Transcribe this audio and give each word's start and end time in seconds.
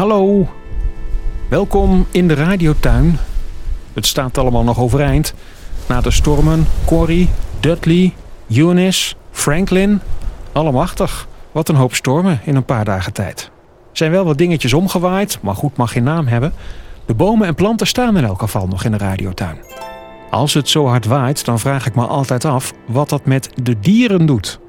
Hallo, 0.00 0.48
welkom 1.48 2.06
in 2.10 2.28
de 2.28 2.34
radiotuin. 2.34 3.18
Het 3.92 4.06
staat 4.06 4.38
allemaal 4.38 4.64
nog 4.64 4.78
overeind. 4.78 5.34
Na 5.88 6.00
de 6.00 6.10
stormen, 6.10 6.66
Corrie, 6.84 7.28
Dudley, 7.60 8.14
Eunice, 8.48 9.14
Franklin. 9.30 10.00
Allemachtig. 10.52 11.28
Wat 11.52 11.68
een 11.68 11.74
hoop 11.74 11.94
stormen 11.94 12.40
in 12.44 12.56
een 12.56 12.64
paar 12.64 12.84
dagen 12.84 13.12
tijd. 13.12 13.50
Er 13.90 13.96
zijn 13.96 14.10
wel 14.10 14.24
wat 14.24 14.38
dingetjes 14.38 14.72
omgewaaid, 14.72 15.38
maar 15.42 15.54
goed 15.54 15.76
mag 15.76 15.92
geen 15.92 16.04
naam 16.04 16.26
hebben. 16.26 16.52
De 17.06 17.14
bomen 17.14 17.46
en 17.46 17.54
planten 17.54 17.86
staan 17.86 18.16
in 18.16 18.24
elk 18.24 18.40
geval 18.40 18.66
nog 18.66 18.84
in 18.84 18.90
de 18.90 18.98
radiotuin. 18.98 19.58
Als 20.30 20.54
het 20.54 20.68
zo 20.68 20.86
hard 20.86 21.06
waait, 21.06 21.44
dan 21.44 21.58
vraag 21.58 21.86
ik 21.86 21.94
me 21.94 22.06
altijd 22.06 22.44
af 22.44 22.72
wat 22.86 23.08
dat 23.08 23.24
met 23.24 23.50
de 23.62 23.80
dieren 23.80 24.26
doet. 24.26 24.60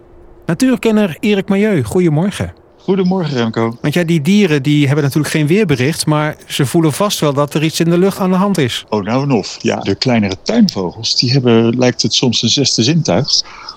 Natuurkenner 0.46 1.18
Erik 1.20 1.50
Milieu, 1.50 1.84
goedemorgen. 1.84 2.61
Goedemorgen 2.84 3.38
Remco. 3.38 3.78
Want 3.82 3.94
ja, 3.94 4.04
die 4.04 4.22
dieren 4.22 4.64
die 4.64 4.86
hebben 4.86 5.04
natuurlijk 5.04 5.34
geen 5.34 5.48
weerbericht, 5.48 6.06
maar 6.06 6.38
ze 6.48 6.66
voelen 6.66 6.94
vast 6.94 7.20
wel 7.20 7.34
dat 7.34 7.54
er 7.54 7.64
iets 7.64 7.80
in 7.80 7.90
de 7.90 7.98
lucht 7.98 8.20
aan 8.20 8.30
de 8.30 8.36
hand 8.36 8.58
is. 8.58 8.86
Oh, 8.90 9.04
nou 9.04 9.24
en 9.24 9.32
of. 9.32 9.58
Ja, 9.62 9.80
de 9.80 9.96
kleinere 9.96 10.36
tuinvogels, 10.44 11.16
die 11.16 11.32
hebben, 11.32 11.78
lijkt 11.78 12.02
het 12.02 12.14
soms 12.14 12.42
een 12.42 12.50
zesde 12.50 12.84
zintuig. 12.84 13.28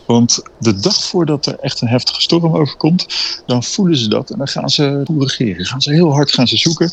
Want 0.06 0.42
de 0.58 0.80
dag 0.80 1.02
voordat 1.02 1.46
er 1.46 1.58
echt 1.58 1.80
een 1.80 1.88
heftige 1.88 2.20
storm 2.20 2.56
overkomt, 2.56 3.06
dan 3.46 3.62
voelen 3.62 3.96
ze 3.96 4.08
dat 4.08 4.30
en 4.30 4.38
dan 4.38 4.48
gaan 4.48 4.70
ze 4.70 5.02
reageren. 5.18 5.64
Gaan 5.64 5.82
ze 5.82 5.92
heel 5.92 6.12
hard 6.12 6.32
gaan 6.32 6.48
ze 6.48 6.56
zoeken. 6.56 6.90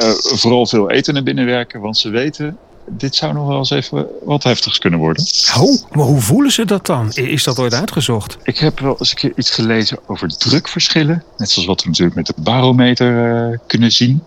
Uh, 0.00 0.10
vooral 0.18 0.66
veel 0.66 0.90
eten 0.90 1.14
naar 1.14 1.22
binnen 1.22 1.46
werken, 1.46 1.80
want 1.80 1.98
ze 1.98 2.08
weten 2.08 2.56
dit 2.86 3.14
zou 3.14 3.32
nog 3.32 3.46
wel 3.46 3.58
eens 3.58 3.70
even 3.70 4.06
wat 4.24 4.42
heftigs 4.42 4.78
kunnen 4.78 4.98
worden. 4.98 5.24
Oh, 5.60 5.82
maar 5.92 6.06
hoe 6.06 6.20
voelen 6.20 6.52
ze 6.52 6.64
dat 6.64 6.86
dan? 6.86 7.12
Is 7.12 7.44
dat 7.44 7.58
ooit 7.58 7.74
uitgezocht? 7.74 8.38
Ik 8.42 8.58
heb 8.58 8.80
wel 8.80 8.96
eens 8.98 9.10
een 9.10 9.16
keer 9.16 9.32
iets 9.36 9.50
gelezen 9.50 9.98
over 10.06 10.28
drukverschillen. 10.28 11.22
Net 11.36 11.50
zoals 11.50 11.68
wat 11.68 11.82
we 11.82 11.88
natuurlijk 11.88 12.16
met 12.16 12.26
de 12.26 12.34
barometer 12.36 13.50
uh, 13.50 13.58
kunnen 13.66 13.92
zien. 13.92 14.22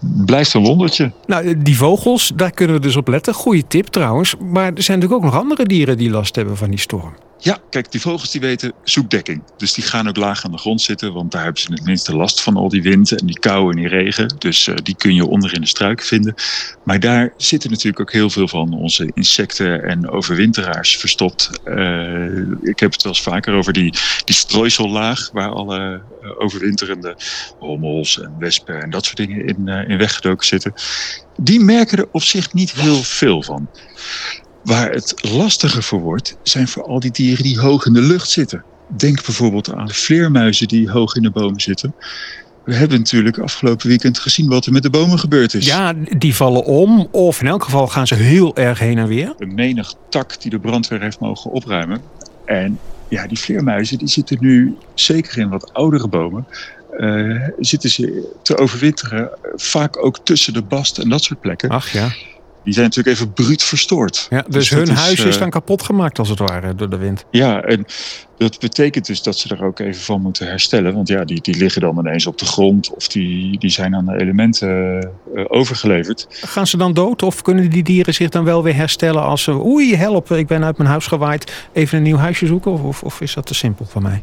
Blijft 0.00 0.54
een 0.54 0.64
wondertje. 0.64 1.12
Nou, 1.26 1.62
die 1.62 1.76
vogels, 1.76 2.32
daar 2.36 2.50
kunnen 2.50 2.76
we 2.76 2.82
dus 2.82 2.96
op 2.96 3.08
letten. 3.08 3.34
Goeie 3.34 3.66
tip 3.66 3.86
trouwens. 3.86 4.34
Maar 4.36 4.72
er 4.74 4.82
zijn 4.82 4.98
natuurlijk 4.98 5.24
ook 5.24 5.32
nog 5.32 5.40
andere 5.40 5.66
dieren 5.66 5.96
die 5.96 6.10
last 6.10 6.36
hebben 6.36 6.56
van 6.56 6.70
die 6.70 6.78
storm. 6.78 7.14
Ja, 7.44 7.58
kijk, 7.70 7.90
die 7.90 8.00
vogels 8.00 8.30
die 8.30 8.40
weten 8.40 8.72
zoekdekking. 8.84 9.42
Dus 9.56 9.72
die 9.72 9.84
gaan 9.84 10.08
ook 10.08 10.16
laag 10.16 10.44
aan 10.44 10.50
de 10.50 10.58
grond 10.58 10.82
zitten, 10.82 11.12
want 11.12 11.32
daar 11.32 11.42
hebben 11.42 11.60
ze 11.60 11.72
het 11.72 11.84
minste 11.84 12.16
last 12.16 12.42
van 12.42 12.56
al 12.56 12.68
die 12.68 12.82
wind 12.82 13.12
en 13.12 13.26
die 13.26 13.38
kou 13.38 13.70
en 13.70 13.76
die 13.76 13.88
regen. 13.88 14.34
Dus 14.38 14.66
uh, 14.66 14.74
die 14.82 14.96
kun 14.96 15.14
je 15.14 15.26
onder 15.26 15.54
in 15.54 15.60
de 15.60 15.66
struiken 15.66 16.06
vinden. 16.06 16.34
Maar 16.84 17.00
daar 17.00 17.32
zitten 17.36 17.70
natuurlijk 17.70 18.00
ook 18.00 18.12
heel 18.12 18.30
veel 18.30 18.48
van 18.48 18.72
onze 18.72 19.10
insecten 19.14 19.82
en 19.82 20.10
overwinteraars 20.10 20.96
verstopt. 20.96 21.50
Uh, 21.64 22.40
ik 22.62 22.80
heb 22.80 22.92
het 22.92 23.02
wel 23.02 23.12
eens 23.12 23.22
vaker 23.22 23.54
over 23.54 23.72
die, 23.72 23.94
die 24.24 24.34
strooisellaag, 24.34 25.30
waar 25.32 25.50
alle 25.50 26.02
uh, 26.22 26.40
overwinterende 26.40 27.16
hommels 27.58 28.20
en 28.20 28.34
wespen 28.38 28.82
en 28.82 28.90
dat 28.90 29.04
soort 29.04 29.16
dingen 29.16 29.46
in, 29.46 29.68
in 29.68 29.98
weggedoken 29.98 30.46
zitten. 30.46 30.72
Die 31.36 31.60
merken 31.60 31.98
er 31.98 32.08
op 32.12 32.22
zich 32.22 32.52
niet 32.52 32.72
heel 32.72 33.02
veel 33.02 33.42
van. 33.42 33.68
Waar 34.64 34.90
het 34.90 35.14
lastiger 35.20 35.82
voor 35.82 36.00
wordt, 36.00 36.36
zijn 36.42 36.68
voor 36.68 36.84
al 36.84 37.00
die 37.00 37.10
dieren 37.10 37.42
die 37.42 37.60
hoog 37.60 37.86
in 37.86 37.92
de 37.92 38.00
lucht 38.00 38.30
zitten. 38.30 38.64
Denk 38.96 39.24
bijvoorbeeld 39.24 39.74
aan 39.74 39.86
de 39.86 39.94
vleermuizen 39.94 40.68
die 40.68 40.90
hoog 40.90 41.16
in 41.16 41.22
de 41.22 41.30
bomen 41.30 41.60
zitten. 41.60 41.94
We 42.64 42.74
hebben 42.74 42.98
natuurlijk 42.98 43.38
afgelopen 43.38 43.88
weekend 43.88 44.18
gezien 44.18 44.48
wat 44.48 44.66
er 44.66 44.72
met 44.72 44.82
de 44.82 44.90
bomen 44.90 45.18
gebeurd 45.18 45.54
is. 45.54 45.66
Ja, 45.66 45.92
die 46.18 46.34
vallen 46.34 46.64
om 46.64 47.08
of 47.10 47.40
in 47.40 47.46
elk 47.46 47.64
geval 47.64 47.88
gaan 47.88 48.06
ze 48.06 48.14
heel 48.14 48.56
erg 48.56 48.78
heen 48.78 48.98
en 48.98 49.06
weer. 49.06 49.34
Een 49.38 49.54
menig 49.54 49.94
tak 50.08 50.40
die 50.40 50.50
de 50.50 50.58
brandweer 50.58 51.00
heeft 51.00 51.20
mogen 51.20 51.50
opruimen. 51.50 52.00
En 52.44 52.78
ja, 53.08 53.26
die 53.26 53.38
vleermuizen 53.38 53.98
die 53.98 54.08
zitten 54.08 54.36
nu, 54.40 54.76
zeker 54.94 55.38
in 55.38 55.48
wat 55.48 55.74
oudere 55.74 56.08
bomen, 56.08 56.46
uh, 56.98 57.48
zitten 57.58 57.90
ze 57.90 58.32
te 58.42 58.56
overwinteren. 58.56 59.30
Vaak 59.54 60.04
ook 60.04 60.18
tussen 60.24 60.52
de 60.52 60.62
bast 60.62 60.98
en 60.98 61.08
dat 61.08 61.22
soort 61.22 61.40
plekken. 61.40 61.70
Ach 61.70 61.92
ja 61.92 62.12
die 62.64 62.72
zijn 62.72 62.86
natuurlijk 62.86 63.16
even 63.16 63.32
bruut 63.32 63.62
verstoord. 63.62 64.26
Ja, 64.30 64.42
dus, 64.42 64.54
dus 64.54 64.70
hun 64.70 64.88
huis 64.88 65.18
is, 65.18 65.24
is 65.24 65.38
dan 65.38 65.50
kapot 65.50 65.82
gemaakt 65.82 66.18
als 66.18 66.28
het 66.28 66.38
ware 66.38 66.74
door 66.74 66.90
de 66.90 66.96
wind. 66.96 67.24
Ja, 67.30 67.62
en 67.62 67.86
dat 68.36 68.58
betekent 68.58 69.06
dus 69.06 69.22
dat 69.22 69.38
ze 69.38 69.54
er 69.54 69.64
ook 69.64 69.78
even 69.78 70.02
van 70.02 70.20
moeten 70.20 70.46
herstellen. 70.46 70.94
Want 70.94 71.08
ja, 71.08 71.24
die, 71.24 71.40
die 71.40 71.56
liggen 71.56 71.80
dan 71.80 71.98
ineens 71.98 72.26
op 72.26 72.38
de 72.38 72.44
grond 72.44 72.94
of 72.94 73.08
die, 73.08 73.58
die 73.58 73.70
zijn 73.70 73.94
aan 73.94 74.06
de 74.06 74.20
elementen 74.20 75.10
uh, 75.34 75.44
overgeleverd. 75.48 76.26
Gaan 76.30 76.66
ze 76.66 76.76
dan 76.76 76.92
dood 76.92 77.22
of 77.22 77.42
kunnen 77.42 77.70
die 77.70 77.82
dieren 77.82 78.14
zich 78.14 78.28
dan 78.28 78.44
wel 78.44 78.62
weer 78.62 78.74
herstellen 78.74 79.22
als 79.22 79.42
ze... 79.42 79.64
Oei, 79.64 79.96
help, 79.96 80.30
ik 80.30 80.46
ben 80.46 80.64
uit 80.64 80.76
mijn 80.76 80.90
huis 80.90 81.06
gewaaid. 81.06 81.52
Even 81.72 81.96
een 81.96 82.04
nieuw 82.04 82.16
huisje 82.16 82.46
zoeken 82.46 82.72
of, 82.72 83.02
of 83.02 83.20
is 83.20 83.34
dat 83.34 83.46
te 83.46 83.54
simpel 83.54 83.84
voor 83.84 84.02
mij? 84.02 84.22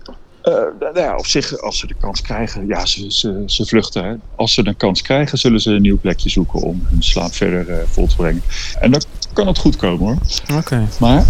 Uh, 0.50 0.56
nou 0.80 1.00
ja, 1.00 1.16
op 1.16 1.26
zich, 1.26 1.62
als 1.62 1.80
ze 1.80 1.88
de 1.88 1.96
kans 2.00 2.22
krijgen, 2.22 2.68
ja, 2.68 2.86
ze, 2.86 3.12
ze, 3.12 3.44
ze 3.46 3.66
vluchten. 3.66 4.04
Hè. 4.04 4.16
Als 4.36 4.54
ze 4.54 4.64
de 4.64 4.74
kans 4.74 5.02
krijgen, 5.02 5.38
zullen 5.38 5.62
ze 5.62 5.72
een 5.72 5.82
nieuw 5.82 6.00
plekje 6.00 6.30
zoeken 6.30 6.62
om 6.62 6.88
hun 6.90 7.04
slaap 7.04 7.34
verder 7.34 7.70
uh, 7.70 7.76
vol 7.86 8.08
te 8.08 8.16
brengen. 8.16 8.42
En 8.80 8.92
dan 8.92 9.02
kan 9.34 9.48
het 9.48 9.58
goed 9.58 9.76
komen 9.76 10.06
hoor. 10.06 10.18
Oké. 10.44 10.54
Okay. 10.54 10.88
Maar 11.00 11.26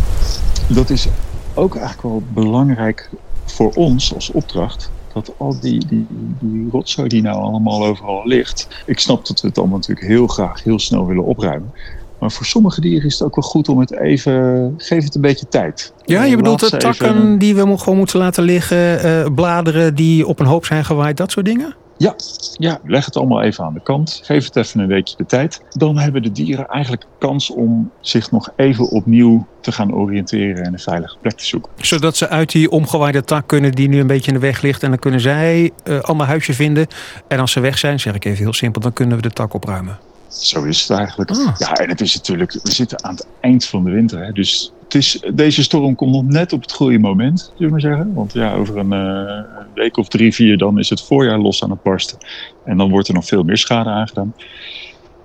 dat 0.67 0.89
is 0.89 1.07
ook 1.53 1.75
eigenlijk 1.75 2.03
wel 2.03 2.23
belangrijk 2.33 3.09
voor 3.45 3.71
ons 3.73 4.13
als 4.13 4.31
opdracht. 4.31 4.91
Dat 5.13 5.31
al 5.37 5.59
die, 5.59 5.85
die, 5.85 6.05
die 6.39 6.69
rotzooi 6.71 7.07
die 7.07 7.21
nou 7.21 7.41
allemaal 7.41 7.85
overal 7.85 8.27
ligt. 8.27 8.67
Ik 8.85 8.99
snap 8.99 9.27
dat 9.27 9.41
we 9.41 9.47
het 9.47 9.57
allemaal 9.57 9.77
natuurlijk 9.77 10.07
heel 10.07 10.27
graag 10.27 10.63
heel 10.63 10.79
snel 10.79 11.05
willen 11.05 11.25
opruimen. 11.25 11.71
Maar 12.19 12.31
voor 12.31 12.45
sommige 12.45 12.81
dieren 12.81 13.05
is 13.05 13.13
het 13.13 13.23
ook 13.23 13.35
wel 13.35 13.49
goed 13.49 13.69
om 13.69 13.79
het 13.79 13.99
even... 13.99 14.73
Geef 14.77 15.03
het 15.03 15.15
een 15.15 15.21
beetje 15.21 15.47
tijd. 15.47 15.93
Ja, 16.05 16.23
je 16.23 16.35
bedoelt 16.35 16.59
de 16.59 16.77
takken 16.77 17.15
even... 17.15 17.37
die 17.37 17.55
we 17.55 17.77
gewoon 17.77 17.97
moeten 17.97 18.19
laten 18.19 18.43
liggen... 18.43 19.05
Uh, 19.05 19.33
bladeren 19.35 19.95
die 19.95 20.27
op 20.27 20.39
een 20.39 20.45
hoop 20.45 20.65
zijn 20.65 20.85
gewaaid, 20.85 21.17
dat 21.17 21.31
soort 21.31 21.45
dingen? 21.45 21.75
Ja, 21.97 22.15
ja, 22.53 22.79
leg 22.83 23.05
het 23.05 23.17
allemaal 23.17 23.41
even 23.41 23.63
aan 23.63 23.73
de 23.73 23.81
kant. 23.83 24.19
Geef 24.23 24.45
het 24.45 24.55
even 24.55 24.79
een 24.79 24.87
weekje 24.87 25.15
de 25.17 25.25
tijd. 25.25 25.61
Dan 25.69 25.97
hebben 25.97 26.21
de 26.21 26.31
dieren 26.31 26.67
eigenlijk 26.67 27.05
kans 27.19 27.49
om 27.49 27.91
zich 27.99 28.31
nog 28.31 28.49
even 28.55 28.89
opnieuw 28.89 29.47
te 29.61 29.71
gaan 29.71 29.93
oriënteren 29.93 30.63
en 30.63 30.73
een 30.73 30.79
veilige 30.79 31.17
plek 31.21 31.33
te 31.33 31.45
zoeken. 31.45 31.71
Zodat 31.75 32.17
ze 32.17 32.29
uit 32.29 32.51
die 32.51 32.71
omgewaaide 32.71 33.23
tak 33.23 33.47
kunnen 33.47 33.71
die 33.71 33.87
nu 33.89 33.99
een 33.99 34.07
beetje 34.07 34.27
in 34.27 34.33
de 34.33 34.45
weg 34.45 34.61
ligt. 34.61 34.83
En 34.83 34.89
dan 34.89 34.99
kunnen 34.99 35.19
zij 35.19 35.71
uh, 35.83 35.99
ander 35.99 36.27
huisje 36.27 36.53
vinden. 36.53 36.87
En 37.27 37.39
als 37.39 37.51
ze 37.51 37.59
weg 37.59 37.77
zijn, 37.77 37.99
zeg 37.99 38.15
ik 38.15 38.25
even 38.25 38.43
heel 38.43 38.53
simpel, 38.53 38.81
dan 38.81 38.93
kunnen 38.93 39.15
we 39.15 39.21
de 39.21 39.31
tak 39.31 39.53
opruimen. 39.53 39.97
Zo 40.29 40.63
is 40.63 40.81
het 40.81 40.97
eigenlijk. 40.97 41.31
Ah. 41.31 41.55
Ja, 41.57 41.73
en 41.73 41.89
het 41.89 42.01
is 42.01 42.15
natuurlijk, 42.15 42.51
we 42.51 42.71
zitten 42.71 43.03
aan 43.03 43.15
het 43.15 43.27
eind 43.39 43.65
van 43.65 43.83
de 43.83 43.91
winter. 43.91 44.25
Hè, 44.25 44.31
dus 44.31 44.73
het 44.83 44.95
is, 44.95 45.23
deze 45.33 45.63
storm 45.63 45.95
komt 45.95 46.11
nog 46.11 46.23
net 46.23 46.53
op 46.53 46.61
het 46.61 46.71
goede 46.71 46.99
moment, 46.99 47.39
zullen 47.39 47.55
we 47.57 47.69
maar 47.69 47.81
zeggen. 47.81 48.13
Want 48.13 48.33
ja, 48.33 48.53
over 48.53 48.77
een 48.77 48.93
uh, 48.93 49.63
week 49.73 49.97
of 49.97 50.07
drie, 50.07 50.33
vier, 50.33 50.57
dan 50.57 50.79
is 50.79 50.89
het 50.89 51.01
voorjaar 51.01 51.39
los 51.39 51.63
aan 51.63 51.69
het 51.69 51.83
barsten. 51.83 52.17
En 52.65 52.77
dan 52.77 52.89
wordt 52.89 53.07
er 53.07 53.13
nog 53.13 53.25
veel 53.25 53.43
meer 53.43 53.57
schade 53.57 53.89
aangedaan. 53.89 54.33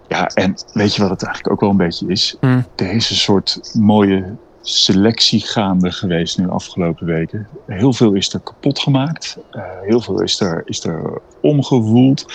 Ja, 0.09 0.27
en 0.27 0.55
weet 0.73 0.95
je 0.95 1.03
wat 1.03 1.11
het 1.11 1.23
eigenlijk 1.23 1.55
ook 1.55 1.61
wel 1.61 1.71
een 1.71 1.87
beetje 1.87 2.07
is? 2.09 2.37
Mm. 2.41 2.67
Er 2.77 2.91
is 2.91 3.11
een 3.11 3.17
soort 3.17 3.71
mooie 3.73 4.37
selectie 4.63 5.41
gaande 5.41 5.93
geweest 5.93 6.39
nu 6.39 6.45
de 6.45 6.51
afgelopen 6.51 7.07
weken. 7.07 7.49
Heel 7.67 7.93
veel 7.93 8.13
is 8.13 8.33
er 8.33 8.41
kapot 8.41 8.79
gemaakt. 8.79 9.39
Uh, 9.53 9.63
heel 9.83 10.01
veel 10.01 10.23
is 10.23 10.41
er, 10.41 10.63
is 10.65 10.85
er 10.85 11.21
omgewoeld. 11.41 12.33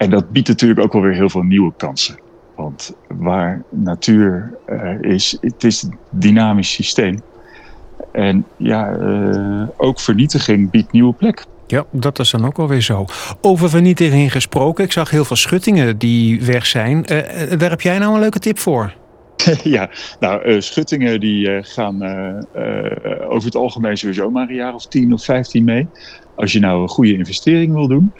En 0.00 0.10
dat 0.10 0.30
biedt 0.30 0.48
natuurlijk 0.48 0.80
ook 0.80 0.92
wel 0.92 1.02
weer 1.02 1.14
heel 1.14 1.28
veel 1.28 1.42
nieuwe 1.42 1.72
kansen. 1.76 2.18
Want 2.56 2.94
waar 3.08 3.62
natuur 3.68 4.54
uh, 4.68 5.00
is, 5.00 5.36
het 5.40 5.64
is 5.64 5.82
een 5.82 5.98
dynamisch 6.10 6.72
systeem. 6.72 7.20
En 8.12 8.44
ja, 8.56 8.96
uh, 8.96 9.68
ook 9.76 10.00
vernietiging 10.00 10.70
biedt 10.70 10.92
nieuwe 10.92 11.12
plek. 11.12 11.44
Ja, 11.66 11.84
dat 11.90 12.18
is 12.18 12.30
dan 12.30 12.46
ook 12.46 12.58
alweer 12.58 12.80
zo. 12.80 13.04
Over 13.40 13.70
vernietiging 13.70 14.32
gesproken, 14.32 14.84
ik 14.84 14.92
zag 14.92 15.10
heel 15.10 15.24
veel 15.24 15.36
schuttingen 15.36 15.98
die 15.98 16.44
weg 16.44 16.66
zijn. 16.66 16.96
Uh, 16.96 17.58
daar 17.58 17.70
heb 17.70 17.80
jij 17.80 17.98
nou 17.98 18.14
een 18.14 18.20
leuke 18.20 18.38
tip 18.38 18.58
voor? 18.58 18.94
ja, 19.62 19.90
nou, 20.20 20.62
schuttingen 20.62 21.20
die 21.20 21.62
gaan 21.62 22.02
over 23.28 23.44
het 23.44 23.56
algemeen 23.56 23.96
sowieso 23.96 24.30
maar 24.30 24.48
een 24.48 24.54
jaar 24.54 24.74
of 24.74 24.86
10 24.86 25.12
of 25.12 25.24
15 25.24 25.64
mee. 25.64 25.88
Als 26.34 26.52
je 26.52 26.60
nou 26.60 26.82
een 26.82 26.88
goede 26.88 27.14
investering 27.14 27.72
wil 27.72 27.88
doen, 27.88 28.12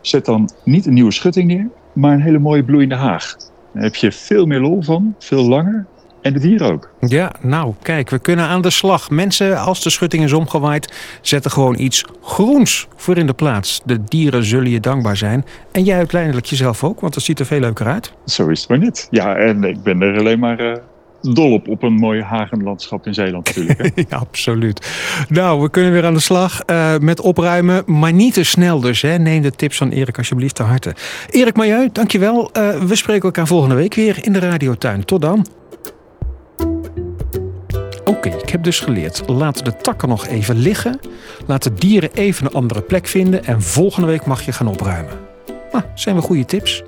Zet 0.00 0.24
dan 0.24 0.50
niet 0.64 0.86
een 0.86 0.94
nieuwe 0.94 1.12
schutting 1.12 1.48
neer, 1.48 1.68
maar 1.92 2.12
een 2.12 2.20
hele 2.20 2.38
mooie 2.38 2.64
bloeiende 2.64 2.94
haag. 2.94 3.36
Daar 3.72 3.82
heb 3.82 3.94
je 3.94 4.12
veel 4.12 4.46
meer 4.46 4.60
lol 4.60 4.82
van, 4.82 5.14
veel 5.18 5.48
langer. 5.48 5.86
En 6.22 6.32
het 6.32 6.42
dier 6.42 6.72
ook. 6.72 6.90
Ja, 7.00 7.32
nou 7.40 7.74
kijk, 7.82 8.10
we 8.10 8.18
kunnen 8.18 8.44
aan 8.44 8.62
de 8.62 8.70
slag. 8.70 9.10
Mensen, 9.10 9.58
als 9.58 9.82
de 9.82 9.90
schutting 9.90 10.24
is 10.24 10.32
omgewaaid, 10.32 10.94
zetten 11.20 11.50
gewoon 11.50 11.78
iets 11.78 12.04
groens 12.22 12.86
voor 12.96 13.16
in 13.16 13.26
de 13.26 13.32
plaats. 13.32 13.80
De 13.84 14.04
dieren 14.04 14.44
zullen 14.44 14.70
je 14.70 14.80
dankbaar 14.80 15.16
zijn. 15.16 15.44
En 15.72 15.84
jij 15.84 15.96
uiteindelijk 15.96 16.46
jezelf 16.46 16.84
ook, 16.84 17.00
want 17.00 17.14
het 17.14 17.24
ziet 17.24 17.38
er 17.38 17.46
veel 17.46 17.60
leuker 17.60 17.86
uit. 17.86 18.12
Zo 18.24 18.48
is 18.48 18.60
het 18.60 18.68
maar 18.68 18.78
niet. 18.78 19.08
Ja, 19.10 19.34
en 19.34 19.64
ik 19.64 19.82
ben 19.82 20.02
er 20.02 20.18
alleen 20.18 20.38
maar 20.38 20.60
uh, 20.60 20.76
dol 21.20 21.62
op, 21.66 21.82
een 21.82 21.92
mooi 21.92 22.22
hagenlandschap 22.22 23.06
in 23.06 23.14
Zeeland 23.14 23.46
natuurlijk. 23.46 23.78
Hè? 23.78 24.02
ja, 24.08 24.16
absoluut. 24.16 24.90
Nou, 25.28 25.62
we 25.62 25.70
kunnen 25.70 25.92
weer 25.92 26.04
aan 26.04 26.14
de 26.14 26.20
slag 26.20 26.60
uh, 26.66 26.98
met 26.98 27.20
opruimen, 27.20 27.82
maar 27.86 28.12
niet 28.12 28.34
te 28.34 28.44
snel 28.44 28.80
dus. 28.80 29.02
Hè. 29.02 29.18
Neem 29.18 29.42
de 29.42 29.50
tips 29.50 29.76
van 29.76 29.90
Erik 29.90 30.18
alsjeblieft 30.18 30.54
te 30.54 30.62
harte. 30.62 30.94
Erik 31.30 31.56
Milieu, 31.56 31.88
dankjewel. 31.92 32.50
Uh, 32.52 32.82
we 32.82 32.94
spreken 32.94 33.22
elkaar 33.22 33.46
volgende 33.46 33.74
week 33.74 33.94
weer 33.94 34.18
in 34.20 34.32
de 34.32 34.38
radiotuin. 34.38 35.04
Tot 35.04 35.20
dan. 35.20 35.46
Oké, 38.04 38.28
ik 38.28 38.48
heb 38.48 38.62
dus 38.62 38.80
geleerd. 38.80 39.22
Laat 39.26 39.64
de 39.64 39.76
takken 39.76 40.08
nog 40.08 40.26
even 40.26 40.56
liggen. 40.56 41.00
Laat 41.46 41.62
de 41.62 41.74
dieren 41.74 42.10
even 42.14 42.46
een 42.46 42.52
andere 42.52 42.82
plek 42.82 43.06
vinden. 43.06 43.44
En 43.44 43.62
volgende 43.62 44.06
week 44.06 44.26
mag 44.26 44.42
je 44.42 44.52
gaan 44.52 44.68
opruimen. 44.68 45.12
Nou, 45.72 45.84
zijn 45.94 46.16
we 46.16 46.22
goede 46.22 46.44
tips. 46.44 46.82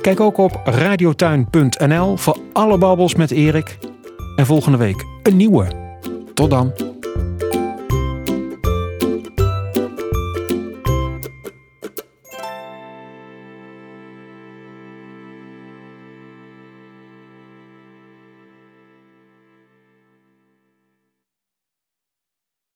Kijk 0.00 0.20
ook 0.20 0.38
op 0.38 0.60
radiotuin.nl 0.64 2.16
voor 2.16 2.38
alle 2.52 2.78
babbels 2.78 3.14
met 3.14 3.30
Erik. 3.30 3.78
En 4.36 4.46
volgende 4.46 4.78
week 4.78 5.04
een 5.22 5.36
nieuwe. 5.36 5.66
Tot 6.34 6.50
dan. 6.50 6.87